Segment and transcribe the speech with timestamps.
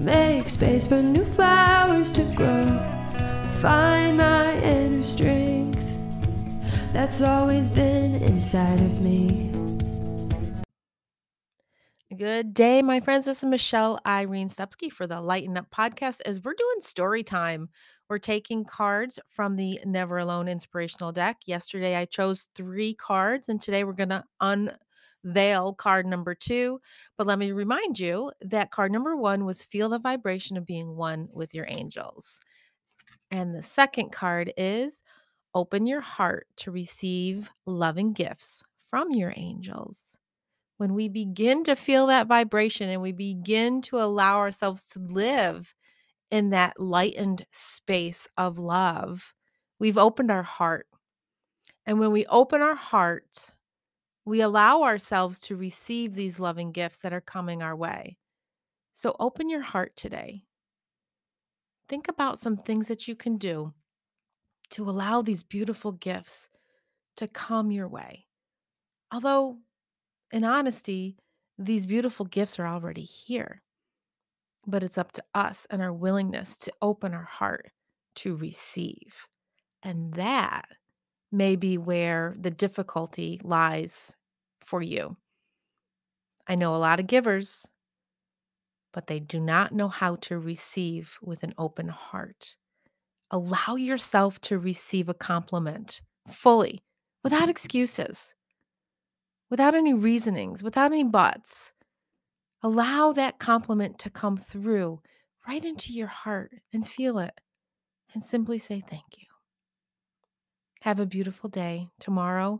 [0.00, 2.64] Make space for new flowers to grow.
[3.60, 5.86] Find my inner strength
[6.94, 9.52] that's always been inside of me.
[12.16, 13.26] Good day, my friends.
[13.26, 16.22] This is Michelle Irene Stupski for the Lighten Up podcast.
[16.24, 17.68] As we're doing story time,
[18.08, 21.36] we're taking cards from the Never Alone inspirational deck.
[21.44, 24.24] Yesterday, I chose three cards, and today we're going to
[25.24, 26.80] unveil card number two.
[27.16, 30.96] But let me remind you that card number one was Feel the Vibration of Being
[30.96, 32.40] One with Your Angels.
[33.30, 35.02] And the second card is
[35.54, 40.18] Open Your Heart to Receive Loving Gifts from Your Angels
[40.80, 45.74] when we begin to feel that vibration and we begin to allow ourselves to live
[46.30, 49.34] in that lightened space of love,
[49.78, 50.86] we've opened our heart.
[51.84, 53.50] And when we open our heart,
[54.24, 58.18] we allow ourselves to receive these loving gifts that are coming our way.
[58.92, 60.42] So open your heart today.
[61.88, 63.72] Think about some things that you can do
[64.70, 66.48] to allow these beautiful gifts
[67.16, 68.26] to come your way.
[69.12, 69.58] Although
[70.32, 71.16] in honesty,
[71.58, 73.62] these beautiful gifts are already here.
[74.66, 77.70] But it's up to us and our willingness to open our heart
[78.16, 79.14] to receive.
[79.82, 80.66] And that
[81.32, 84.16] may be where the difficulty lies
[84.64, 85.16] for you.
[86.46, 87.68] I know a lot of givers,
[88.92, 92.56] but they do not know how to receive with an open heart.
[93.30, 96.80] Allow yourself to receive a compliment fully
[97.22, 97.50] without mm-hmm.
[97.50, 98.34] excuses
[99.50, 101.72] without any reasonings, without any buts.
[102.62, 105.00] Allow that compliment to come through
[105.46, 107.34] right into your heart and feel it
[108.14, 109.29] and simply say thank you.
[110.90, 111.86] Have a beautiful day.
[112.00, 112.58] Tomorrow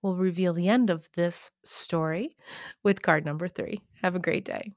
[0.00, 2.36] we'll reveal the end of this story
[2.84, 3.80] with card number three.
[4.02, 4.74] Have a great day.